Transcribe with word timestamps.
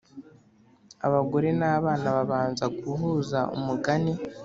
abagore 1.07 1.47
nabana 1.59 2.07
babanza 2.17 2.65
guhuza 2.79 3.39
umugani 3.57 4.13